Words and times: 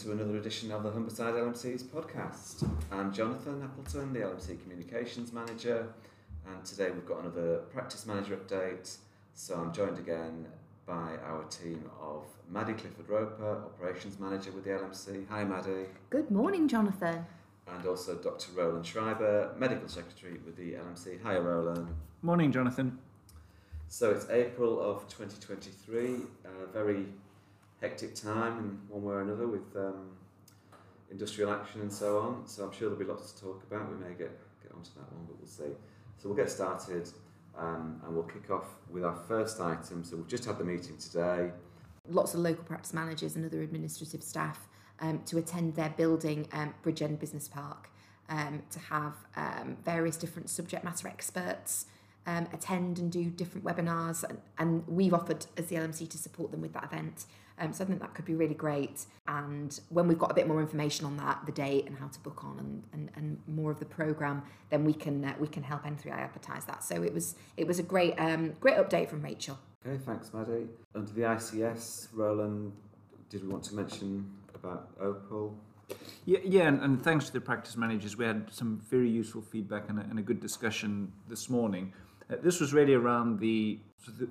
to 0.00 0.12
another 0.12 0.38
edition 0.38 0.72
of 0.72 0.82
the 0.82 0.90
Humberside 0.90 1.34
LMC's 1.34 1.82
podcast. 1.82 2.66
I'm 2.90 3.12
Jonathan 3.12 3.62
Appleton, 3.62 4.14
the 4.14 4.20
LMC 4.20 4.62
Communications 4.62 5.30
Manager, 5.30 5.92
and 6.46 6.64
today 6.64 6.90
we've 6.90 7.04
got 7.04 7.20
another 7.20 7.56
practice 7.70 8.06
manager 8.06 8.34
update. 8.34 8.96
So 9.34 9.56
I'm 9.56 9.74
joined 9.74 9.98
again 9.98 10.46
by 10.86 11.18
our 11.26 11.44
team 11.50 11.84
of 12.00 12.24
Maddie 12.48 12.72
Clifford 12.72 13.10
Roper, 13.10 13.62
Operations 13.66 14.18
Manager 14.18 14.52
with 14.52 14.64
the 14.64 14.70
LMC. 14.70 15.28
Hi, 15.28 15.44
Maddie. 15.44 15.84
Good 16.08 16.30
morning, 16.30 16.66
Jonathan. 16.66 17.26
And 17.68 17.86
also 17.86 18.14
Dr. 18.14 18.52
Roland 18.52 18.86
Schreiber, 18.86 19.54
Medical 19.58 19.86
Secretary 19.88 20.40
with 20.46 20.56
the 20.56 20.72
LMC. 20.72 21.22
Hi, 21.22 21.36
Roland. 21.36 21.88
Morning, 22.22 22.50
Jonathan. 22.50 22.98
So 23.88 24.12
it's 24.12 24.30
April 24.30 24.80
of 24.80 25.06
2023, 25.08 25.98
a 25.98 26.08
uh, 26.08 26.66
very 26.72 27.04
hectic 27.80 28.14
time 28.14 28.58
in 28.58 28.78
one 28.88 29.02
way 29.02 29.14
or 29.14 29.22
another 29.22 29.46
with 29.46 29.74
um, 29.76 30.10
industrial 31.10 31.52
action 31.52 31.80
and 31.80 31.92
so 31.92 32.18
on. 32.18 32.46
So 32.46 32.64
I'm 32.64 32.72
sure 32.72 32.88
there'll 32.88 32.96
be 32.96 33.04
lots 33.04 33.32
to 33.32 33.42
talk 33.42 33.62
about. 33.70 33.90
We 33.90 33.96
may 33.96 34.14
get, 34.14 34.38
get 34.62 34.72
onto 34.72 34.90
that 34.96 35.12
one, 35.12 35.26
but 35.26 35.38
we'll 35.38 35.48
see. 35.48 35.74
So 36.18 36.28
we'll 36.28 36.36
get 36.36 36.50
started 36.50 37.08
um, 37.58 38.00
and 38.04 38.14
we'll 38.14 38.24
kick 38.24 38.50
off 38.50 38.66
with 38.90 39.04
our 39.04 39.16
first 39.26 39.60
item. 39.60 40.04
So 40.04 40.16
we've 40.16 40.28
just 40.28 40.44
had 40.44 40.58
the 40.58 40.64
meeting 40.64 40.96
today. 40.98 41.50
Lots 42.08 42.34
of 42.34 42.40
local 42.40 42.64
practice 42.64 42.92
managers 42.92 43.36
and 43.36 43.44
other 43.44 43.62
administrative 43.62 44.22
staff 44.22 44.68
um, 45.00 45.22
to 45.26 45.38
attend 45.38 45.74
their 45.74 45.90
building, 45.90 46.48
um, 46.52 46.74
Bridgehead 46.82 47.18
Business 47.18 47.48
Park, 47.48 47.88
um, 48.28 48.62
to 48.70 48.78
have 48.78 49.14
um, 49.36 49.76
various 49.84 50.16
different 50.16 50.50
subject 50.50 50.84
matter 50.84 51.08
experts 51.08 51.86
um, 52.26 52.48
attend 52.52 52.98
and 52.98 53.10
do 53.10 53.24
different 53.30 53.64
webinars. 53.64 54.24
And, 54.24 54.38
and 54.58 54.86
we've 54.86 55.14
offered 55.14 55.46
as 55.56 55.66
the 55.66 55.76
LMC 55.76 56.08
to 56.10 56.18
support 56.18 56.50
them 56.50 56.60
with 56.60 56.72
that 56.74 56.84
event. 56.84 57.24
Um, 57.58 57.74
so 57.74 57.84
I 57.84 57.86
think 57.86 58.00
that 58.00 58.14
could 58.14 58.24
be 58.24 58.34
really 58.34 58.54
great. 58.54 59.04
And 59.28 59.78
when 59.90 60.08
we've 60.08 60.18
got 60.18 60.30
a 60.30 60.34
bit 60.34 60.48
more 60.48 60.60
information 60.60 61.04
on 61.04 61.16
that, 61.18 61.42
the 61.44 61.52
date 61.52 61.86
and 61.86 61.96
how 61.96 62.08
to 62.08 62.18
book 62.20 62.42
on 62.42 62.58
and, 62.58 62.82
and, 62.92 63.10
and 63.16 63.38
more 63.46 63.70
of 63.70 63.78
the 63.78 63.84
program, 63.84 64.42
then 64.70 64.84
we 64.84 64.94
can 64.94 65.24
uh, 65.24 65.34
we 65.38 65.46
can 65.46 65.62
help 65.62 65.84
N3i 65.84 66.10
advertise 66.10 66.64
that. 66.64 66.82
So 66.82 67.02
it 67.02 67.12
was 67.12 67.36
it 67.58 67.66
was 67.66 67.78
a 67.78 67.82
great 67.82 68.14
um, 68.18 68.54
great 68.60 68.76
update 68.76 69.10
from 69.10 69.20
Rachel. 69.20 69.58
Okay, 69.86 69.98
thanks, 70.04 70.32
Maddie. 70.32 70.68
Under 70.94 71.12
the 71.12 71.22
ICS, 71.22 72.08
Roland, 72.14 72.72
did 73.28 73.42
we 73.42 73.48
want 73.48 73.64
to 73.64 73.74
mention 73.74 74.30
about 74.54 74.98
OPEL? 74.98 75.54
Yeah, 76.24 76.38
yeah 76.44 76.68
and, 76.68 76.80
and 76.82 77.02
thanks 77.02 77.26
to 77.26 77.32
the 77.32 77.40
practice 77.40 77.76
managers, 77.76 78.16
we 78.16 78.24
had 78.24 78.52
some 78.52 78.80
very 78.88 79.08
useful 79.08 79.42
feedback 79.42 79.88
and 79.88 79.98
a, 79.98 80.02
and 80.02 80.18
a 80.18 80.22
good 80.22 80.40
discussion 80.40 81.12
this 81.28 81.48
morning. 81.48 81.92
Uh, 82.30 82.36
this 82.42 82.60
was 82.60 82.72
really 82.72 82.94
around 82.94 83.40
the, 83.40 83.78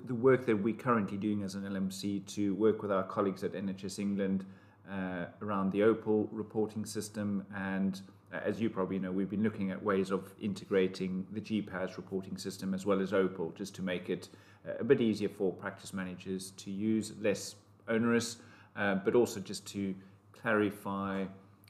the, 0.06 0.14
work 0.14 0.46
that 0.46 0.56
we're 0.56 0.74
currently 0.74 1.18
doing 1.18 1.42
as 1.42 1.54
an 1.54 1.62
LMC 1.64 2.24
to 2.26 2.54
work 2.54 2.80
with 2.82 2.90
our 2.90 3.02
colleagues 3.02 3.44
at 3.44 3.52
NHS 3.52 3.98
England 3.98 4.44
uh, 4.90 5.26
around 5.42 5.70
the 5.72 5.80
OPEL 5.80 6.28
reporting 6.32 6.86
system. 6.86 7.44
And 7.54 8.00
uh, 8.32 8.38
as 8.42 8.60
you 8.60 8.70
probably 8.70 8.98
know, 8.98 9.12
we've 9.12 9.28
been 9.28 9.42
looking 9.42 9.70
at 9.70 9.82
ways 9.82 10.10
of 10.10 10.32
integrating 10.40 11.26
the 11.32 11.40
GPAS 11.40 11.98
reporting 11.98 12.38
system 12.38 12.72
as 12.72 12.86
well 12.86 13.00
as 13.00 13.12
OPEL 13.12 13.54
just 13.54 13.74
to 13.74 13.82
make 13.82 14.08
it 14.08 14.30
uh, 14.66 14.72
a 14.80 14.84
bit 14.84 15.02
easier 15.02 15.28
for 15.28 15.52
practice 15.52 15.92
managers 15.92 16.52
to 16.52 16.70
use, 16.70 17.12
less 17.20 17.56
onerous, 17.86 18.38
uh, 18.76 18.94
but 18.94 19.14
also 19.14 19.40
just 19.40 19.66
to 19.66 19.94
clarify 20.32 21.24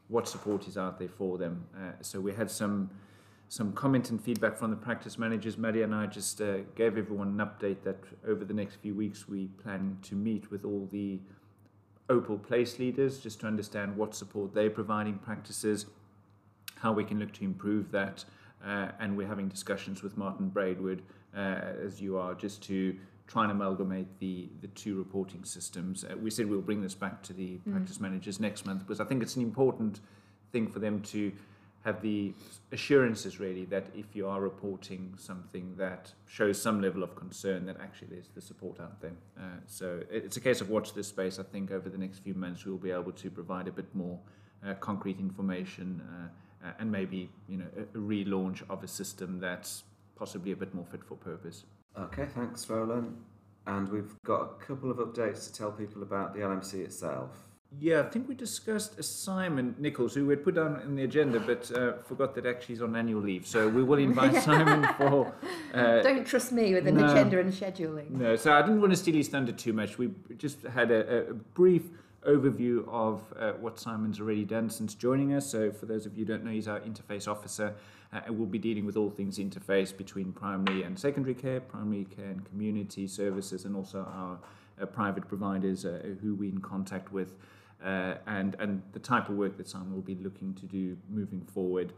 what 0.09 0.29
support 0.29 0.69
is 0.69 0.79
out 0.79 0.99
there 0.99 1.09
for 1.09 1.39
them. 1.39 1.65
Uh, 1.77 1.91
so 2.03 2.21
we 2.21 2.33
had 2.33 2.51
some 2.51 2.89
some 3.51 3.73
comment 3.73 4.11
and 4.11 4.23
feedback 4.23 4.57
from 4.57 4.71
the 4.71 4.77
practice 4.77 5.19
managers. 5.19 5.59
Maddie 5.59 5.83
and 5.83 5.93
I 5.93 6.07
just 6.07 6.41
uh, 6.41 6.59
gave 6.77 6.97
everyone 6.97 7.29
an 7.29 7.39
update 7.39 7.83
that 7.83 7.99
over 8.25 8.45
the 8.45 8.55
next 8.55 8.77
few 8.77 8.95
weeks 8.95 9.29
we 9.29 9.49
plan 9.49 9.99
to 10.03 10.15
meet 10.15 10.53
with 10.53 10.65
all 10.65 10.89
the 10.93 11.19
OPEL 12.09 12.41
place 12.41 12.79
leaders 12.79 13.19
just 13.19 13.41
to 13.41 13.49
understand 13.49 13.97
what 13.97 14.15
support 14.15 14.55
they're 14.55 14.71
providing 14.71 15.19
practices, 15.19 15.87
how 16.77 16.93
we 16.93 17.03
can 17.03 17.19
look 17.19 17.33
to 17.33 17.45
improve 17.45 17.91
that, 17.91 18.25
uh, 18.65 18.93
and 19.01 19.17
we're 19.17 19.27
having 19.27 19.49
discussions 19.49 20.01
with 20.01 20.17
Martin 20.17 20.49
Braidwood, 20.49 21.03
uh, 21.37 21.57
as 21.85 22.01
you 22.01 22.17
are, 22.17 22.35
just 22.35 22.63
to 22.63 22.97
try 23.27 23.43
and 23.43 23.51
amalgamate 23.51 24.07
the, 24.21 24.49
the 24.61 24.69
two 24.69 24.97
reporting 24.97 25.43
systems. 25.43 26.05
Uh, 26.05 26.17
we 26.17 26.31
said 26.31 26.49
we'll 26.49 26.61
bring 26.61 26.83
this 26.83 26.95
back 26.95 27.21
to 27.25 27.33
the 27.33 27.59
mm. 27.67 27.73
practice 27.73 27.99
managers 27.99 28.39
next 28.39 28.65
month 28.65 28.87
because 28.87 29.01
I 29.01 29.05
think 29.05 29.25
it's 29.25 29.35
an 29.35 29.43
important 29.43 29.99
thing 30.53 30.69
for 30.69 30.79
them 30.79 31.01
to 31.03 31.33
have 31.85 32.03
the 32.03 32.33
assurances 32.73 33.41
really 33.41 33.65
that 33.65 33.87
if 33.97 34.15
you 34.15 34.29
are 34.29 34.41
reporting 34.41 35.15
something 35.17 35.75
that 35.77 36.13
shows 36.27 36.61
some 36.61 36.81
level 36.83 37.03
of 37.03 37.17
concern 37.17 37.65
that 37.67 37.77
actually 37.81 38.09
there's 38.11 38.29
the 38.35 38.41
support 38.41 38.79
out 38.81 39.01
there. 39.01 39.17
Uh, 39.39 39.43
so 39.67 40.03
it's 40.11 40.37
a 40.37 40.41
case 40.41 40.61
of 40.61 40.69
watch 40.69 40.93
this 40.93 41.09
space. 41.09 41.39
I 41.39 41.43
think 41.43 41.71
over 41.71 41.89
the 41.89 41.99
next 41.99 42.19
few 42.19 42.35
months 42.35 42.67
we'll 42.67 42.77
be 42.77 42.91
able 42.91 43.13
to 43.13 43.31
provide 43.31 43.67
a 43.67 43.73
bit 43.73 43.95
more 43.95 44.19
uh, 44.67 44.75
concrete 44.75 45.19
information 45.19 46.03
uh, 46.13 46.29
uh 46.67 46.73
and 46.79 46.93
maybe 46.93 47.31
you 47.49 47.57
know 47.57 47.65
a, 47.79 47.99
a 47.99 48.01
relaunch 48.01 48.63
of 48.69 48.85
a 48.85 48.89
system 48.89 49.41
that's 49.41 49.85
possibly 50.17 50.53
a 50.53 50.57
bit 50.57 50.75
more 50.75 50.85
fit 50.85 51.03
for 51.03 51.15
purpose. 51.15 51.65
Okay 51.99 52.27
thanks 52.35 52.69
roland. 52.69 53.17
And 53.67 53.89
we've 53.89 54.15
got 54.25 54.43
a 54.43 54.65
couple 54.65 54.91
of 54.91 54.99
updates 54.99 55.47
to 55.47 55.53
tell 55.53 55.73
people 55.73 56.03
about 56.03 56.35
the 56.35 56.41
lmc 56.41 56.75
itself 56.75 57.31
yeah, 57.79 58.01
I 58.01 58.03
think 58.05 58.29
we 58.29 58.35
discussed 58.35 59.03
Simon 59.03 59.77
Nichols, 59.79 60.15
who 60.15 60.27
we 60.27 60.35
had 60.35 60.43
put 60.43 60.59
on 60.59 60.81
in 60.83 60.97
the 60.97 61.05
agenda, 61.05 61.39
but 61.39 61.71
uh, 61.71 61.93
forgot 62.03 62.35
that 62.35 62.45
actually 62.45 62.75
he's 62.75 62.83
on 62.83 62.97
annual 62.97 63.23
leave. 63.23 63.47
So 63.47 63.69
we 63.69 63.83
will 63.85 63.99
invite 63.99 64.35
Simon 64.43 64.89
for. 64.97 65.33
Uh, 65.73 66.03
Don't 66.03 66.27
trust 66.27 66.51
me 66.51 66.75
with 66.75 66.89
an 66.89 66.97
no, 66.97 67.11
agenda 67.11 67.39
and 67.39 67.53
scheduling. 67.53 68.11
No, 68.11 68.35
so 68.35 68.53
I 68.53 68.63
didn't 68.63 68.81
want 68.81 68.93
to 68.93 68.97
steal 68.97 69.15
his 69.15 69.29
thunder 69.29 69.53
too 69.53 69.73
much. 69.73 69.99
We 69.99 70.11
just 70.37 70.63
had 70.63 70.91
a, 70.91 71.31
a 71.31 71.35
brief 71.35 71.85
overview 72.27 72.87
of 72.89 73.23
uh, 73.39 73.53
what 73.53 73.79
Simon's 73.79 74.21
already 74.21 74.45
done 74.45 74.69
since 74.69 74.95
joining 74.95 75.33
us. 75.33 75.47
So 75.47 75.71
for 75.71 75.87
those 75.87 76.07
of 76.07 76.19
you 76.19 76.25
who 76.25 76.33
don't 76.33 76.45
know, 76.45 76.51
he's 76.51 76.69
our 76.69 76.81
interface 76.81 77.29
officer, 77.29 77.75
uh, 78.13 78.21
and 78.27 78.37
we'll 78.37 78.49
be 78.49 78.59
dealing 78.59 78.85
with 78.85 78.97
all 78.97 79.11
things 79.11 79.39
interface 79.39 79.97
between 79.97 80.33
primary 80.33 80.83
and 80.83 80.99
secondary 80.99 81.35
care, 81.35 81.61
primary 81.61 82.05
care 82.05 82.27
and 82.27 82.45
community 82.45 83.07
services, 83.07 83.65
and 83.65 83.77
also 83.77 84.01
our 84.13 84.39
uh, 84.83 84.87
private 84.87 85.29
providers 85.29 85.85
uh, 85.85 86.01
who 86.21 86.35
we're 86.35 86.51
in 86.51 86.61
contact 86.61 87.13
with 87.13 87.35
uh, 87.85 88.15
and 88.27 88.57
and 88.59 88.83
the 88.93 88.99
type 88.99 89.29
of 89.29 89.37
work 89.37 89.57
that 89.57 89.69
Simon 89.69 89.95
will 89.95 90.03
be 90.03 90.17
looking 90.17 90.55
to 90.55 90.67
do 90.67 90.97
moving 91.09 91.43
forward. 91.43 91.93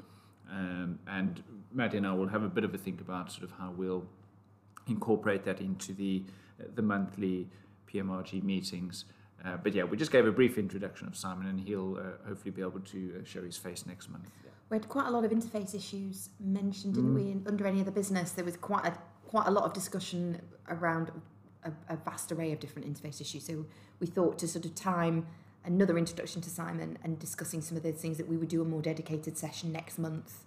Um, 0.50 0.98
and 1.06 1.42
Maddie 1.72 1.96
and 1.96 2.06
I 2.06 2.12
will 2.12 2.28
have 2.28 2.42
a 2.42 2.48
bit 2.48 2.64
of 2.64 2.74
a 2.74 2.78
think 2.78 3.00
about 3.00 3.32
sort 3.32 3.44
of 3.44 3.52
how 3.52 3.72
we'll 3.76 4.06
incorporate 4.86 5.44
that 5.44 5.60
into 5.60 5.92
the 5.92 6.24
uh, 6.60 6.64
the 6.74 6.82
monthly 6.82 7.48
PMRG 7.92 8.42
meetings. 8.42 9.04
Uh, 9.44 9.56
but 9.56 9.74
yeah, 9.74 9.82
we 9.82 9.96
just 9.96 10.12
gave 10.12 10.24
a 10.24 10.30
brief 10.30 10.56
introduction 10.56 11.08
of 11.08 11.16
Simon, 11.16 11.48
and 11.48 11.60
he'll 11.60 11.96
uh, 11.96 12.28
hopefully 12.28 12.52
be 12.52 12.62
able 12.62 12.80
to 12.80 13.20
uh, 13.20 13.24
show 13.24 13.42
his 13.42 13.56
face 13.56 13.86
next 13.86 14.08
month. 14.08 14.28
Yeah. 14.44 14.50
We 14.70 14.76
had 14.76 14.88
quite 14.88 15.08
a 15.08 15.10
lot 15.10 15.24
of 15.24 15.32
interface 15.32 15.74
issues 15.74 16.28
mentioned, 16.38 16.94
didn't 16.94 17.12
mm. 17.12 17.16
we? 17.16 17.30
In, 17.32 17.44
under 17.46 17.66
any 17.66 17.80
other 17.80 17.90
business, 17.90 18.32
there 18.32 18.44
was 18.44 18.56
quite 18.56 18.86
a 18.86 18.96
quite 19.26 19.48
a 19.48 19.50
lot 19.50 19.64
of 19.64 19.72
discussion 19.72 20.40
around 20.68 21.10
a, 21.64 21.72
a 21.88 21.96
vast 21.96 22.30
array 22.32 22.52
of 22.52 22.60
different 22.60 22.86
interface 22.86 23.20
issues. 23.20 23.46
So 23.46 23.64
we 23.98 24.06
thought 24.06 24.38
to 24.40 24.48
sort 24.48 24.64
of 24.64 24.74
time 24.74 25.26
another 25.64 25.96
introduction 25.98 26.42
to 26.42 26.50
Simon 26.50 26.98
and 27.02 27.18
discussing 27.18 27.60
some 27.60 27.76
of 27.76 27.82
those 27.82 27.94
things 27.94 28.16
that 28.18 28.28
we 28.28 28.36
would 28.36 28.48
do 28.48 28.62
a 28.62 28.64
more 28.64 28.82
dedicated 28.82 29.38
session 29.38 29.72
next 29.72 29.98
month 29.98 30.44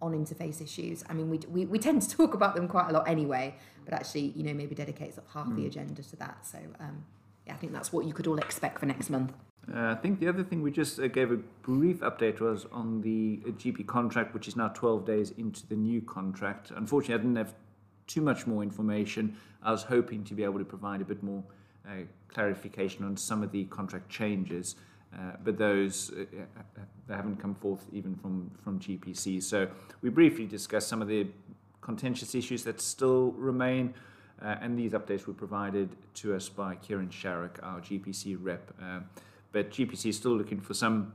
on 0.00 0.12
interface 0.12 0.60
issues. 0.62 1.02
I 1.08 1.14
mean, 1.14 1.30
we, 1.30 1.38
we, 1.48 1.66
we 1.66 1.78
tend 1.78 2.02
to 2.02 2.16
talk 2.16 2.34
about 2.34 2.54
them 2.54 2.68
quite 2.68 2.88
a 2.90 2.92
lot 2.92 3.08
anyway, 3.08 3.56
but 3.84 3.94
actually, 3.94 4.32
you 4.36 4.44
know, 4.44 4.54
maybe 4.54 4.74
dedicate 4.74 5.18
up 5.18 5.26
half 5.32 5.46
mm. 5.46 5.56
the 5.56 5.62
hmm. 5.62 5.68
agenda 5.68 6.02
to 6.02 6.16
that. 6.16 6.46
So, 6.46 6.58
um, 6.78 7.04
yeah, 7.46 7.54
I 7.54 7.56
think 7.56 7.72
that's 7.72 7.92
what 7.92 8.04
you 8.06 8.12
could 8.12 8.26
all 8.26 8.38
expect 8.38 8.78
for 8.78 8.86
next 8.86 9.10
month. 9.10 9.32
Uh, 9.74 9.92
I 9.92 9.94
think 9.96 10.20
the 10.20 10.28
other 10.28 10.44
thing 10.44 10.62
we 10.62 10.70
just 10.70 10.98
uh, 10.98 11.08
gave 11.08 11.30
a 11.30 11.36
brief 11.36 12.00
update 12.00 12.40
was 12.40 12.66
on 12.72 13.02
the 13.02 13.40
uh, 13.46 13.50
GP 13.50 13.86
contract, 13.86 14.32
which 14.32 14.48
is 14.48 14.56
now 14.56 14.68
12 14.68 15.04
days 15.04 15.32
into 15.32 15.66
the 15.66 15.76
new 15.76 16.00
contract. 16.00 16.70
Unfortunately, 16.74 17.14
I 17.14 17.18
didn't 17.18 17.36
have 17.36 17.54
too 18.06 18.22
much 18.22 18.46
more 18.46 18.62
information. 18.62 19.36
I 19.62 19.72
was 19.72 19.82
hoping 19.82 20.24
to 20.24 20.34
be 20.34 20.44
able 20.44 20.58
to 20.58 20.64
provide 20.64 21.02
a 21.02 21.04
bit 21.04 21.22
more 21.22 21.42
clarification 22.28 23.04
on 23.04 23.16
some 23.16 23.42
of 23.42 23.52
the 23.52 23.64
contract 23.64 24.08
changes, 24.08 24.76
uh, 25.14 25.32
but 25.42 25.56
those 25.56 26.10
uh, 26.10 26.24
they 27.06 27.14
haven't 27.14 27.36
come 27.36 27.54
forth 27.54 27.86
even 27.92 28.14
from, 28.16 28.50
from 28.62 28.78
GPC. 28.78 29.42
So 29.42 29.68
we 30.02 30.10
briefly 30.10 30.46
discussed 30.46 30.88
some 30.88 31.00
of 31.00 31.08
the 31.08 31.26
contentious 31.80 32.34
issues 32.34 32.64
that 32.64 32.80
still 32.80 33.32
remain, 33.32 33.94
uh, 34.42 34.56
and 34.60 34.78
these 34.78 34.92
updates 34.92 35.26
were 35.26 35.34
provided 35.34 35.88
to 36.14 36.34
us 36.34 36.48
by 36.48 36.74
Kieran 36.76 37.08
Sharrock, 37.08 37.62
our 37.62 37.80
GPC 37.80 38.36
rep. 38.40 38.70
Uh, 38.82 39.00
but 39.52 39.70
GPC 39.70 40.10
is 40.10 40.16
still 40.16 40.36
looking 40.36 40.60
for 40.60 40.74
some 40.74 41.14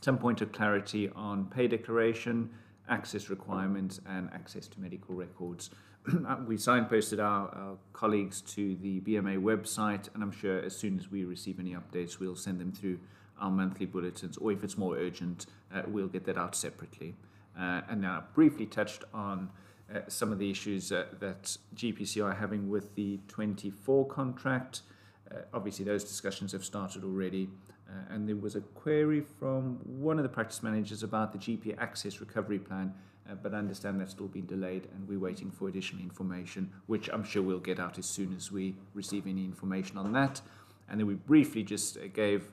some 0.00 0.16
point 0.16 0.40
of 0.40 0.52
clarity 0.52 1.10
on 1.16 1.46
pay 1.46 1.66
declaration, 1.66 2.48
access 2.88 3.28
requirements, 3.28 4.00
and 4.06 4.30
access 4.32 4.68
to 4.68 4.80
medical 4.80 5.14
records. 5.16 5.70
we 6.46 6.56
signposted 6.56 7.18
our, 7.18 7.48
our, 7.48 7.76
colleagues 7.92 8.40
to 8.42 8.76
the 8.76 9.00
BMA 9.00 9.40
website, 9.42 10.08
and 10.14 10.22
I'm 10.22 10.30
sure 10.30 10.60
as 10.60 10.76
soon 10.76 10.98
as 10.98 11.10
we 11.10 11.24
receive 11.24 11.58
any 11.58 11.74
updates, 11.74 12.20
we'll 12.20 12.36
send 12.36 12.60
them 12.60 12.72
through 12.72 13.00
our 13.40 13.50
monthly 13.50 13.86
bulletins, 13.86 14.36
or 14.36 14.52
if 14.52 14.62
it's 14.62 14.78
more 14.78 14.96
urgent, 14.96 15.46
uh, 15.74 15.82
we'll 15.86 16.08
get 16.08 16.24
that 16.26 16.38
out 16.38 16.54
separately. 16.54 17.16
Uh, 17.58 17.80
and 17.88 18.00
now, 18.00 18.24
briefly 18.34 18.66
touched 18.66 19.02
on 19.12 19.50
uh, 19.92 20.00
some 20.06 20.30
of 20.30 20.38
the 20.38 20.50
issues 20.50 20.92
uh, 20.92 21.06
that 21.18 21.56
GPC 21.74 22.24
are 22.24 22.34
having 22.34 22.68
with 22.68 22.94
the 22.94 23.18
24 23.28 24.06
contract. 24.06 24.82
Uh, 25.30 25.40
obviously, 25.52 25.84
those 25.84 26.04
discussions 26.04 26.52
have 26.52 26.64
started 26.64 27.02
already, 27.04 27.48
Uh, 27.88 28.14
and 28.14 28.28
there 28.28 28.36
was 28.36 28.54
a 28.54 28.60
query 28.60 29.20
from 29.20 29.78
one 29.84 30.18
of 30.18 30.22
the 30.22 30.28
practice 30.28 30.62
managers 30.62 31.02
about 31.02 31.32
the 31.32 31.38
GP 31.38 31.74
Access 31.78 32.20
Recovery 32.20 32.58
Plan, 32.58 32.92
but 33.34 33.54
I 33.54 33.58
understand 33.58 34.00
that's 34.00 34.12
still 34.12 34.28
been 34.28 34.46
delayed 34.46 34.88
and 34.94 35.08
we're 35.08 35.18
waiting 35.18 35.50
for 35.50 35.68
additional 35.68 36.02
information, 36.02 36.70
which 36.86 37.08
I'm 37.12 37.24
sure 37.24 37.42
we'll 37.42 37.58
get 37.58 37.78
out 37.78 37.98
as 37.98 38.06
soon 38.06 38.34
as 38.34 38.50
we 38.50 38.74
receive 38.94 39.26
any 39.26 39.44
information 39.44 39.98
on 39.98 40.12
that. 40.12 40.40
And 40.88 40.98
then 40.98 41.06
we 41.06 41.14
briefly 41.14 41.62
just 41.62 41.96
uh, 41.96 42.06
gave 42.12 42.50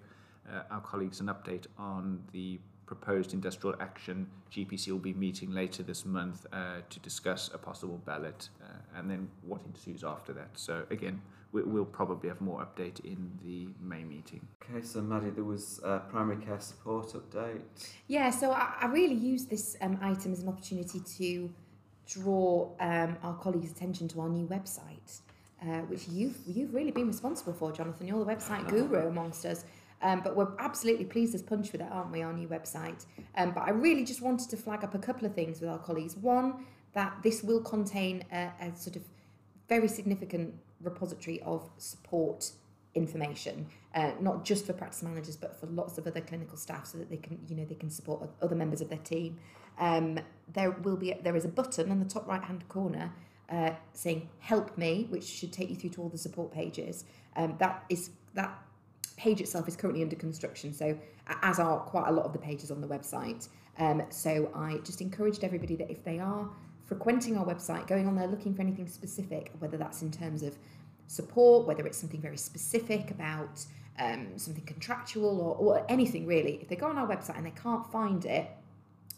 uh, 0.50 0.64
our 0.70 0.82
colleagues 0.82 1.20
an 1.20 1.28
update 1.28 1.66
on 1.78 2.22
the 2.34 2.60
proposed 2.86 3.34
industrial 3.34 3.76
action. 3.80 4.28
GPC 4.52 4.92
will 4.92 5.00
be 5.00 5.14
meeting 5.14 5.52
later 5.52 5.84
this 5.84 6.06
month 6.06 6.46
uh, 6.54 6.82
to 6.90 7.00
discuss 7.00 7.50
a 7.54 7.58
possible 7.58 8.00
ballot 8.06 8.50
uh, 8.62 9.00
and 9.00 9.10
then 9.10 9.28
what 9.42 9.62
ensues 9.66 10.04
after 10.04 10.34
that. 10.34 10.50
So, 10.54 10.84
again, 10.92 11.22
we, 11.52 11.64
we'll 11.64 11.86
probably 11.86 12.30
have 12.30 12.42
more 12.42 12.66
update 12.66 13.04
in 13.06 13.32
the 13.44 13.70
May 13.82 14.04
meeting. 14.04 14.48
Okay, 14.64 14.82
so 14.86 15.02
Maddie, 15.02 15.30
there 15.30 15.44
was 15.44 15.80
a 15.84 16.00
primary 16.00 16.44
care 16.44 16.60
support 16.60 17.14
update. 17.14 17.62
Yeah, 18.08 18.30
so 18.30 18.52
I, 18.52 18.74
I 18.82 18.86
really 18.88 19.16
used 19.16 19.50
this 19.50 19.76
um, 19.82 19.98
item 20.02 20.34
as 20.34 20.42
an 20.42 20.50
opportunity 20.50 21.00
to 21.18 21.50
draw 22.08 22.70
um, 22.80 23.18
our 23.24 23.36
colleagues' 23.36 23.72
attention 23.72 24.08
to 24.10 24.22
our 24.22 24.30
new 24.30 24.48
website, 24.48 25.22
uh, 25.62 25.82
which 25.88 26.08
you've 26.08 26.38
you've 26.46 26.74
really 26.74 26.92
been 26.92 27.08
responsible 27.08 27.54
for, 27.54 27.72
Jonathan. 27.72 28.08
You're 28.08 28.24
the 28.24 28.32
website 28.32 28.68
guru 28.70 29.08
amongst 29.08 29.46
us. 29.46 29.66
Um, 30.02 30.22
but 30.22 30.36
we're 30.36 30.52
absolutely 30.60 31.06
pleased 31.06 31.34
as 31.34 31.42
punch 31.42 31.72
with 31.72 31.82
it, 31.82 31.88
aren't 31.90 32.12
we, 32.12 32.22
our 32.22 32.34
new 32.34 32.48
website? 32.48 33.06
Um, 33.38 33.52
but 33.52 33.62
I 33.62 33.72
really 33.72 34.04
just 34.04 34.22
wanted 34.22 34.50
to 34.50 34.58
flag 34.58 34.84
up 34.84 34.94
a 34.94 35.00
couple 35.00 35.26
of 35.26 35.34
things 35.34 35.62
with 35.62 35.70
our 35.70 35.80
colleagues. 35.80 36.16
One, 36.18 36.66
that 36.94 37.18
this 37.24 37.42
will 37.44 37.62
contain 37.62 38.24
a, 38.32 38.52
a 38.62 38.76
sort 38.76 38.98
of 38.98 39.04
very 39.68 39.88
significant 39.88 40.54
repository 40.82 41.42
of 41.42 41.70
support 41.78 42.52
information, 42.94 43.68
uh, 43.94 44.12
not 44.20 44.46
just 44.46 44.66
for 44.66 44.74
practice 44.74 45.04
managers, 45.04 45.36
but 45.36 45.60
for 45.60 45.68
lots 45.68 45.98
of 45.98 46.08
other 46.08 46.22
clinical 46.22 46.58
staff, 46.58 46.86
so 46.88 46.98
that 46.98 47.10
they 47.10 47.18
can, 47.18 47.40
you 47.48 47.56
know, 47.56 47.66
they 47.66 47.76
can 47.76 47.90
support 47.90 48.30
other 48.42 48.56
members 48.56 48.82
of 48.82 48.90
their 48.90 49.00
team. 49.00 49.38
Um, 49.78 50.20
there 50.54 50.72
will 50.72 50.96
be 50.96 51.14
there 51.14 51.36
is 51.36 51.46
a 51.46 51.50
button 51.50 51.92
in 51.92 52.00
the 52.00 52.06
top 52.06 52.28
right 52.28 52.44
hand 52.44 52.68
corner 52.70 53.12
uh, 53.50 53.72
saying 53.94 54.30
"Help 54.40 54.78
Me," 54.78 55.08
which 55.10 55.26
should 55.26 55.52
take 55.52 55.70
you 55.70 55.76
through 55.76 55.92
to 55.92 56.02
all 56.02 56.10
the 56.10 56.18
support 56.18 56.52
pages. 56.52 57.06
Um, 57.36 57.56
that 57.60 57.84
is 57.90 58.12
that 58.34 58.58
page 59.18 59.42
itself 59.42 59.68
is 59.68 59.76
currently 59.76 60.02
under 60.02 60.16
construction, 60.16 60.74
so 60.74 60.98
as 61.42 61.60
are 61.60 61.80
quite 61.80 62.08
a 62.08 62.12
lot 62.12 62.26
of 62.26 62.34
the 62.34 62.40
pages 62.40 62.72
on 62.72 62.82
the 62.82 62.88
website. 62.88 63.48
Um, 63.78 64.04
so 64.10 64.50
I 64.56 64.78
just 64.86 65.02
encouraged 65.02 65.44
everybody 65.44 65.76
that 65.76 65.92
if 65.92 66.04
they 66.04 66.20
are 66.20 66.50
frequenting 66.86 67.38
our 67.38 67.46
website, 67.46 67.88
going 67.88 68.08
on 68.08 68.16
there 68.16 68.28
looking 68.28 68.54
for 68.54 68.62
anything 68.62 68.88
specific, 68.88 69.52
whether 69.60 69.78
that's 69.78 70.02
in 70.02 70.12
terms 70.12 70.44
of 70.44 70.58
support, 71.08 71.68
whether 71.68 71.86
it's 71.86 71.98
something 71.98 72.22
very 72.22 72.38
specific 72.38 73.12
about 73.12 73.66
um, 74.00 74.38
something 74.38 74.64
contractual 74.66 75.40
or, 75.40 75.56
or 75.56 75.86
anything 75.90 76.26
really, 76.26 76.60
if 76.62 76.68
they 76.68 76.76
go 76.76 76.88
on 76.88 76.98
our 76.98 77.08
website 77.08 77.38
and 77.38 77.46
they 77.46 77.54
can't 77.62 77.86
find 77.92 78.26
it, 78.26 78.50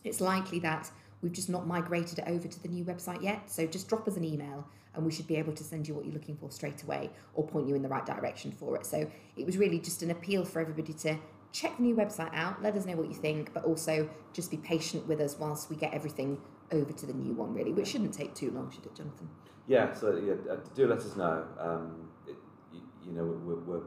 it's 0.04 0.22
likely 0.22 0.60
that 0.60 0.90
we've 1.22 1.34
just 1.34 1.50
not 1.50 1.68
migrated 1.68 2.20
it 2.20 2.26
over 2.28 2.48
to 2.48 2.62
the 2.62 2.70
new 2.70 2.86
website 2.86 3.22
yet. 3.22 3.50
So 3.50 3.66
just 3.66 3.90
drop 3.90 4.08
us 4.08 4.18
an 4.18 4.24
email 4.24 4.68
and 4.96 5.06
we 5.06 5.12
should 5.12 5.28
be 5.28 5.36
able 5.36 5.54
to 5.54 5.64
send 5.64 5.88
you 5.88 5.94
what 5.94 6.06
you're 6.06 6.14
looking 6.14 6.38
for 6.38 6.50
straight 6.52 6.84
away 6.84 7.10
or 7.34 7.46
point 7.46 7.68
you 7.68 7.76
in 7.76 7.82
the 7.82 7.90
right 7.90 8.06
direction 8.06 8.52
for 8.52 8.76
it. 8.76 8.86
So 8.86 9.10
it 9.36 9.46
was 9.46 9.58
really 9.58 9.80
just 9.80 10.02
an 10.04 10.12
appeal 10.12 10.46
for 10.46 10.60
everybody 10.60 10.94
to 10.94 11.18
check 11.58 11.76
the 11.78 11.84
new 11.84 11.96
website 11.96 12.34
out, 12.34 12.62
let 12.62 12.76
us 12.76 12.86
know 12.86 12.96
what 12.96 13.08
you 13.08 13.16
think, 13.16 13.54
but 13.54 13.64
also 13.66 14.08
just 14.32 14.52
be 14.52 14.58
patient 14.58 15.08
with 15.08 15.20
us 15.20 15.38
whilst 15.40 15.70
we 15.70 15.76
get 15.76 15.92
everything 15.92 16.38
over 16.72 16.94
to 16.94 17.06
the 17.08 17.14
new 17.14 17.34
one, 17.34 17.54
really, 17.54 17.74
which 17.74 17.88
shouldn't 17.88 18.14
take 18.14 18.36
too 18.36 18.52
long, 18.52 18.70
should 18.70 18.86
it, 18.86 18.96
Jonathan? 18.96 19.28
Yeah, 19.66 19.92
so 19.94 20.16
yeah, 20.18 20.34
uh, 20.52 20.58
do 20.76 20.88
let 20.88 21.00
us 21.00 21.16
know. 21.16 21.46
Um, 21.60 22.10
it, 22.28 22.36
you, 22.72 22.82
you 23.08 23.12
know, 23.14 23.24
we're, 23.24 23.56
we're, 23.56 23.84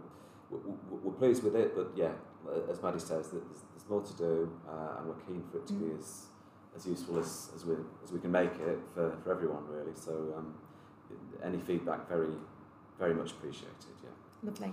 we're, 0.51 0.99
we're 1.05 1.13
pleased 1.13 1.45
with 1.45 1.55
it, 1.55 1.77
but 1.77 1.93
yeah, 1.95 2.11
as 2.69 2.83
Maddie 2.83 2.99
says, 2.99 3.31
there's, 3.31 3.45
there's 3.73 3.89
more 3.89 4.03
to 4.03 4.17
do, 4.17 4.53
uh, 4.69 4.99
and 4.99 5.09
we're 5.09 5.21
keen 5.27 5.43
for 5.51 5.59
it 5.59 5.67
to 5.69 5.75
mm. 5.75 5.89
be 5.89 5.95
as 5.97 6.27
as 6.77 6.87
useful 6.87 7.19
as, 7.19 7.51
as 7.57 7.65
we 7.65 7.75
as 8.05 8.13
we 8.13 8.21
can 8.21 8.31
make 8.31 8.53
it 8.53 8.79
for, 8.95 9.17
for 9.25 9.33
everyone, 9.33 9.65
really. 9.69 9.93
So 9.95 10.35
um, 10.37 10.55
any 11.45 11.59
feedback 11.59 12.09
very 12.09 12.33
very 12.99 13.15
much 13.15 13.33
appreciated. 13.33 13.97
Yeah. 14.03 14.11
Lovely. 14.43 14.73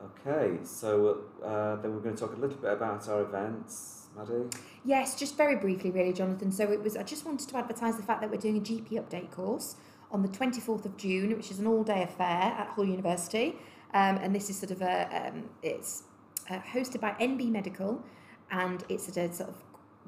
Okay, 0.00 0.58
so 0.62 1.24
uh, 1.44 1.76
then 1.76 1.92
we're 1.92 2.00
going 2.00 2.14
to 2.14 2.20
talk 2.20 2.36
a 2.36 2.40
little 2.40 2.56
bit 2.56 2.72
about 2.72 3.08
our 3.08 3.22
events. 3.22 4.06
Maddie? 4.16 4.48
Yes, 4.84 5.18
just 5.18 5.36
very 5.36 5.56
briefly, 5.56 5.90
really, 5.90 6.12
Jonathan. 6.12 6.52
So 6.52 6.70
it 6.70 6.82
was. 6.82 6.96
I 6.96 7.02
just 7.02 7.26
wanted 7.26 7.48
to 7.48 7.56
advertise 7.56 7.96
the 7.96 8.02
fact 8.02 8.20
that 8.20 8.30
we're 8.30 8.36
doing 8.36 8.58
a 8.58 8.60
GP 8.60 8.92
update 8.92 9.30
course 9.30 9.76
on 10.10 10.22
the 10.22 10.28
24th 10.28 10.84
of 10.84 10.96
June, 10.96 11.36
which 11.36 11.50
is 11.50 11.58
an 11.58 11.66
all-day 11.66 12.02
affair 12.02 12.26
at 12.26 12.68
Hull 12.74 12.84
University, 12.84 13.56
um, 13.92 14.16
and 14.18 14.34
this 14.34 14.48
is 14.48 14.58
sort 14.58 14.70
of 14.70 14.82
a 14.82 15.28
um, 15.28 15.44
it's 15.62 16.04
uh, 16.48 16.58
hosted 16.60 17.00
by 17.00 17.10
NB 17.20 17.50
Medical, 17.50 18.02
and 18.50 18.84
it's 18.88 19.08
at 19.08 19.16
a 19.16 19.32
sort 19.32 19.50
of 19.50 19.56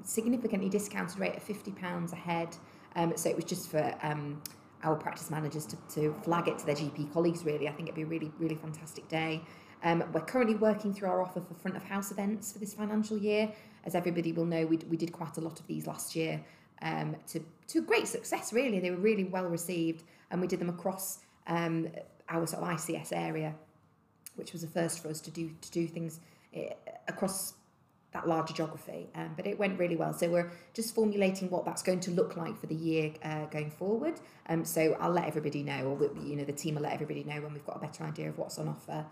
significantly 0.04 0.68
discounted 0.68 1.18
rate 1.18 1.36
of 1.36 1.44
£50 1.44 2.12
a 2.12 2.16
head. 2.16 2.56
Um, 2.96 3.12
so 3.16 3.28
it 3.28 3.36
was 3.36 3.44
just 3.44 3.70
for 3.70 3.94
um, 4.02 4.40
our 4.82 4.96
practice 4.96 5.30
managers 5.30 5.66
to, 5.66 5.76
to 5.94 6.14
flag 6.22 6.48
it 6.48 6.58
to 6.58 6.66
their 6.66 6.74
GP 6.74 7.12
colleagues, 7.12 7.44
really. 7.44 7.68
I 7.68 7.72
think 7.72 7.88
it'd 7.88 7.96
be 7.96 8.02
a 8.02 8.06
really, 8.06 8.32
really 8.38 8.54
fantastic 8.54 9.08
day. 9.08 9.42
Um, 9.82 10.04
we're 10.12 10.20
currently 10.20 10.56
working 10.56 10.92
through 10.92 11.08
our 11.08 11.22
offer 11.22 11.40
for 11.40 11.54
front 11.54 11.76
of 11.76 11.82
house 11.82 12.10
events 12.10 12.52
for 12.52 12.58
this 12.58 12.74
financial 12.74 13.16
year. 13.16 13.50
As 13.84 13.94
everybody 13.94 14.32
will 14.32 14.44
know, 14.44 14.66
we, 14.66 14.76
we 14.88 14.96
did 14.96 15.12
quite 15.12 15.36
a 15.38 15.40
lot 15.40 15.58
of 15.58 15.66
these 15.66 15.86
last 15.86 16.14
year 16.14 16.40
um, 16.82 17.16
to, 17.28 17.40
to 17.68 17.82
great 17.82 18.06
success, 18.06 18.52
really. 18.52 18.80
They 18.80 18.90
were 18.90 18.96
really 18.96 19.24
well 19.24 19.46
received, 19.46 20.04
and 20.30 20.40
we 20.40 20.46
did 20.46 20.60
them 20.60 20.68
across 20.68 21.20
um, 21.46 21.88
our 22.28 22.46
sort 22.46 22.62
of 22.62 22.68
ICS 22.68 23.12
area, 23.12 23.54
which 24.36 24.52
was 24.52 24.62
a 24.62 24.66
first 24.66 25.02
for 25.02 25.08
us 25.08 25.20
to 25.20 25.30
do 25.30 25.50
to 25.60 25.70
do 25.70 25.86
things 25.86 26.20
eh, 26.54 26.70
across 27.08 27.54
that 28.12 28.26
larger 28.26 28.52
geography. 28.52 29.08
Um, 29.14 29.32
but 29.36 29.46
it 29.46 29.58
went 29.58 29.78
really 29.78 29.96
well. 29.96 30.12
So 30.12 30.28
we're 30.28 30.50
just 30.74 30.94
formulating 30.94 31.48
what 31.48 31.64
that's 31.64 31.82
going 31.82 32.00
to 32.00 32.10
look 32.10 32.36
like 32.36 32.58
for 32.58 32.66
the 32.66 32.74
year 32.74 33.12
uh, 33.22 33.46
going 33.46 33.70
forward. 33.70 34.14
Um, 34.48 34.64
so 34.64 34.96
I'll 35.00 35.12
let 35.12 35.26
everybody 35.26 35.62
know, 35.62 35.84
or 35.84 35.94
we, 35.94 36.30
you 36.30 36.36
know, 36.36 36.44
the 36.44 36.52
team 36.52 36.74
will 36.74 36.82
let 36.82 36.92
everybody 36.92 37.22
know 37.24 37.40
when 37.40 37.52
we've 37.52 37.64
got 37.64 37.76
a 37.76 37.80
better 37.80 38.04
idea 38.04 38.28
of 38.28 38.38
what's 38.38 38.58
on 38.58 38.68
offer. 38.68 39.06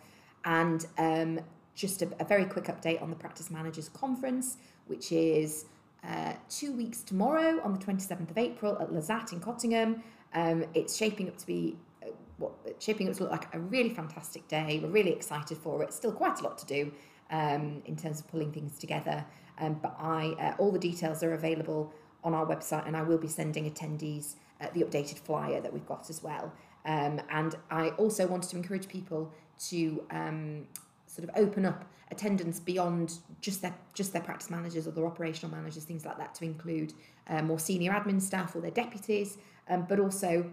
And 0.45 0.87
um, 0.97 1.41
just 1.75 2.03
a, 2.03 2.09
a, 2.19 2.25
very 2.25 2.45
quick 2.45 2.65
update 2.65 3.03
on 3.03 3.11
the 3.11 3.17
Practice 3.17 3.51
Managers 3.51 3.89
Conference, 3.89 4.57
which 4.87 5.13
is 5.13 5.67
uh, 6.07 6.33
two 6.49 6.73
weeks 6.73 7.03
tomorrow 7.03 7.61
on 7.63 7.73
the 7.73 7.79
27th 7.79 8.31
of 8.31 8.39
April 8.39 8.79
at 8.81 8.91
Lazaat 8.91 9.33
in 9.33 9.41
Cottingham. 9.41 10.03
Um, 10.35 10.65
it's 10.75 10.97
shaping 10.97 11.29
up 11.29 11.37
to 11.39 11.47
be 11.47 11.77
uh, 12.03 12.09
what 12.39 12.53
shaping 12.79 13.09
up 13.09 13.17
to 13.17 13.25
look 13.25 13.33
like 13.33 13.55
a 13.55 13.61
really 13.61 13.91
fantastic 13.91 14.47
day. 14.49 14.81
We're 14.83 14.91
really 14.91 15.13
excited 15.13 15.59
for 15.59 15.83
it. 15.83 15.93
Still 15.93 16.13
quite 16.13 16.41
a 16.41 16.45
lot 16.45 16.59
to 16.59 16.67
do 16.67 16.93
um, 17.31 17.83
in 17.87 17.97
terms 17.97 18.21
of 18.21 18.29
pulling 18.29 18.53
things 18.53 18.79
together. 18.79 19.25
Um, 19.59 19.79
but 19.83 19.97
I, 19.99 20.35
uh, 20.41 20.55
all 20.59 20.71
the 20.71 20.79
details 20.79 21.23
are 21.23 21.35
available 21.35 21.93
on 22.25 22.35
our 22.35 22.47
website, 22.47 22.87
and 22.87 22.97
I 22.97 23.03
will 23.03 23.19
be 23.19 23.29
sending 23.29 23.71
attendees 23.71 24.35
uh, 24.61 24.67
the 24.75 24.83
updated 24.83 25.19
flyer 25.19 25.61
that 25.61 25.73
we've 25.73 25.87
got 25.87 26.11
as 26.11 26.23
well. 26.23 26.53
Um, 26.85 27.21
and 27.31 27.55
I 27.71 27.91
also 27.91 28.27
wanted 28.27 28.51
to 28.51 28.57
encourage 28.57 28.89
people 28.89 29.33
to 29.69 30.05
um, 30.11 30.67
sort 31.07 31.29
of 31.29 31.35
open 31.37 31.65
up 31.65 31.85
attendance 32.11 32.59
beyond 32.59 33.19
just 33.41 33.63
their 33.63 33.75
just 33.95 34.13
their 34.13 34.23
practice 34.23 34.51
managers 34.51 34.87
or 34.87 34.93
their 34.93 35.07
operational 35.07 35.55
managers, 35.55 35.85
things 35.85 36.05
like 36.05 36.19
that, 36.19 36.35
to 36.37 36.45
include 36.45 36.93
uh, 37.29 37.43
more 37.43 37.59
senior 37.59 37.93
admin 37.93 38.21
staff 38.21 38.55
or 38.57 38.61
their 38.61 38.71
deputies, 38.71 39.39
um, 39.69 39.85
but 39.89 40.01
also 40.01 40.51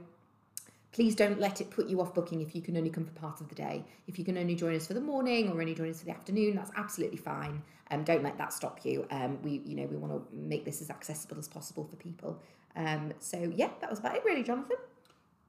please 0.91 1.13
don't 1.13 1.41
let 1.41 1.59
it 1.59 1.69
put 1.71 1.87
you 1.87 1.99
off 1.99 2.13
booking 2.13 2.39
if 2.39 2.55
you 2.55 2.61
can 2.61 2.77
only 2.77 2.89
come 2.89 3.03
for 3.03 3.11
part 3.11 3.41
of 3.41 3.49
the 3.49 3.55
day. 3.55 3.83
If 4.07 4.17
you 4.17 4.23
can 4.23 4.37
only 4.37 4.55
join 4.55 4.73
us 4.75 4.87
for 4.87 4.93
the 4.93 5.01
morning 5.01 5.49
or 5.49 5.59
only 5.59 5.75
join 5.75 5.89
us 5.89 5.99
for 5.99 6.05
the 6.05 6.11
afternoon, 6.11 6.55
that's 6.55 6.71
absolutely 6.77 7.17
fine. 7.17 7.61
Um, 7.91 8.05
don't 8.05 8.23
let 8.23 8.37
that 8.37 8.53
stop 8.53 8.79
you. 8.85 9.05
Um, 9.11 9.37
we, 9.43 9.61
you 9.65 9.75
know, 9.75 9.85
we 9.87 9.97
want 9.97 10.13
to 10.13 10.23
make 10.33 10.63
this 10.63 10.81
as 10.81 10.89
accessible 10.89 11.37
as 11.37 11.49
possible 11.49 11.83
for 11.83 11.97
people. 11.97 12.41
Um, 12.77 13.11
so 13.19 13.51
yeah, 13.53 13.71
that 13.81 13.89
was 13.89 13.99
about 13.99 14.15
it, 14.15 14.23
really, 14.23 14.41
Jonathan. 14.41 14.77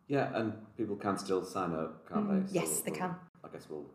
Yeah, 0.08 0.30
and 0.34 0.52
people 0.76 0.96
can 0.96 1.16
still 1.16 1.44
sign 1.44 1.72
up, 1.74 2.08
can't 2.08 2.28
mm, 2.28 2.42
they? 2.42 2.52
So 2.52 2.54
yes, 2.54 2.80
they 2.80 2.90
we'll, 2.90 3.00
can. 3.00 3.14
I 3.46 3.52
guess 3.52 3.66
we'll 3.70 3.86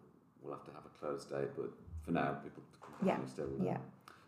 we'll 0.42 0.54
have 0.54 0.66
to 0.66 0.72
have 0.72 0.84
a 0.86 1.00
closed 1.00 1.30
date, 1.30 1.50
but 1.56 1.72
for 2.04 2.12
now, 2.12 2.38
people 2.44 2.64
can 3.00 3.08
yeah. 3.08 3.26
still 3.26 3.50
uh, 3.60 3.64
yeah. 3.64 3.78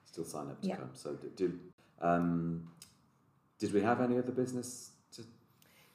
still 0.05 0.25
sign 0.25 0.47
up 0.47 0.61
to 0.61 0.67
yeah. 0.67 0.75
come. 0.75 0.89
So 0.93 1.13
do, 1.13 1.29
do 1.35 1.59
um, 2.01 2.67
did 3.59 3.73
we 3.73 3.81
have 3.81 4.01
any 4.01 4.17
other 4.17 4.31
business 4.31 4.91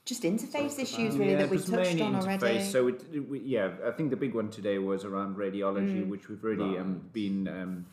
just 0.08 0.22
interface 0.22 0.78
issues 0.78 1.18
really 1.18 1.32
yeah, 1.32 1.36
that 1.36 1.50
we've 1.50 1.60
touched 1.60 2.00
on 2.00 2.14
interface. 2.14 2.42
already. 2.42 2.64
So 2.64 2.88
it, 2.88 3.04
it, 3.12 3.28
we, 3.28 3.40
yeah, 3.40 3.72
I 3.86 3.90
think 3.90 4.08
the 4.08 4.16
big 4.16 4.34
one 4.34 4.48
today 4.48 4.78
was 4.78 5.04
around 5.04 5.36
radiology, 5.36 6.02
mm. 6.02 6.08
which 6.08 6.30
we've 6.30 6.42
already 6.42 6.62
um, 6.62 6.70
right. 6.72 6.80
um, 6.80 7.10
been 7.12 7.48
um, 7.48 7.86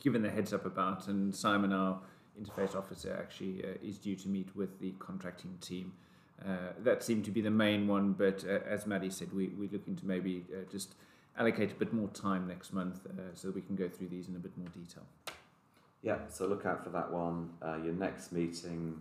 given 0.00 0.22
the 0.22 0.30
heads 0.30 0.52
up 0.52 0.64
about, 0.66 1.08
and 1.08 1.34
Simon, 1.34 1.72
our 1.72 1.98
interface 2.40 2.76
officer, 2.76 3.18
actually 3.20 3.64
uh, 3.64 3.74
is 3.82 3.98
due 3.98 4.14
to 4.14 4.28
meet 4.28 4.54
with 4.54 4.78
the 4.78 4.92
contracting 5.00 5.58
team. 5.60 5.92
Uh, 6.46 6.72
that 6.82 7.02
seemed 7.02 7.24
to 7.24 7.30
be 7.30 7.40
the 7.40 7.50
main 7.50 7.86
one, 7.86 8.12
but 8.12 8.44
uh, 8.44 8.58
as 8.68 8.86
Maddie 8.86 9.10
said, 9.10 9.32
we, 9.32 9.48
we're 9.48 9.70
looking 9.70 9.96
to 9.96 10.06
maybe 10.06 10.44
uh, 10.52 10.70
just 10.70 10.94
allocate 11.38 11.70
a 11.70 11.74
bit 11.74 11.92
more 11.92 12.08
time 12.08 12.46
next 12.46 12.72
month 12.72 13.06
uh, 13.06 13.34
so 13.34 13.48
that 13.48 13.54
we 13.54 13.62
can 13.62 13.76
go 13.76 13.88
through 13.88 14.08
these 14.08 14.28
in 14.28 14.36
a 14.36 14.38
bit 14.38 14.56
more 14.56 14.68
detail. 14.68 15.04
Yeah, 16.02 16.18
so 16.28 16.46
look 16.46 16.66
out 16.66 16.82
for 16.82 16.90
that 16.90 17.12
one. 17.12 17.50
Uh, 17.62 17.76
your 17.76 17.94
next 17.94 18.32
meeting 18.32 19.00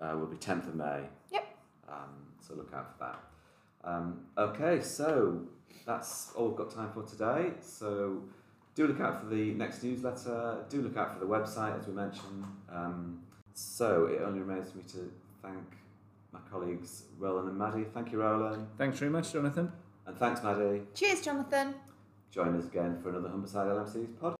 uh, 0.00 0.16
will 0.18 0.26
be 0.26 0.36
10th 0.36 0.68
of 0.68 0.74
May. 0.74 1.02
Yep. 1.30 1.56
Um, 1.88 2.10
so 2.40 2.54
look 2.54 2.72
out 2.72 2.96
for 2.96 3.04
that. 3.04 3.20
Um, 3.84 4.20
okay, 4.36 4.80
so 4.80 5.42
that's 5.86 6.32
all 6.34 6.48
we've 6.48 6.56
got 6.56 6.70
time 6.70 6.90
for 6.92 7.02
today. 7.02 7.52
So 7.60 8.22
do 8.74 8.86
look 8.86 9.00
out 9.00 9.20
for 9.20 9.26
the 9.26 9.52
next 9.52 9.82
newsletter. 9.82 10.64
Do 10.70 10.80
look 10.80 10.96
out 10.96 11.12
for 11.12 11.20
the 11.20 11.26
website, 11.26 11.78
as 11.78 11.86
we 11.86 11.92
mentioned. 11.92 12.44
Um, 12.72 13.20
so 13.52 14.06
it 14.06 14.22
only 14.22 14.40
remains 14.40 14.70
for 14.70 14.78
me 14.78 14.84
to 14.92 15.12
thank 15.42 15.76
my 16.44 16.50
colleagues 16.50 17.04
Roland 17.18 17.48
and 17.48 17.58
Maddie. 17.58 17.84
Thank 17.92 18.12
you, 18.12 18.20
Roland, 18.20 18.66
Thanks 18.76 18.98
very 18.98 19.10
much, 19.10 19.32
Jonathan. 19.32 19.72
and 20.06 20.16
thanks, 20.16 20.42
Maddie. 20.42 20.82
Cheers, 20.94 21.22
Jonathan. 21.22 21.74
Join 22.30 22.56
us 22.56 22.66
again 22.66 22.98
for 23.02 23.08
another 23.10 23.28
Humberside 23.28 23.66
LMC's 23.68 24.10
podcast. 24.20 24.37